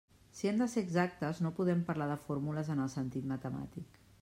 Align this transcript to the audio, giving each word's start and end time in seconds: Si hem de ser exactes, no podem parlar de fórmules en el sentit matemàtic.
Si 0.37 0.47
hem 0.51 0.55
de 0.61 0.67
ser 0.71 0.81
exactes, 0.85 1.41
no 1.47 1.51
podem 1.59 1.85
parlar 1.91 2.09
de 2.13 2.17
fórmules 2.23 2.73
en 2.77 2.83
el 2.87 2.93
sentit 2.97 3.31
matemàtic. 3.37 4.05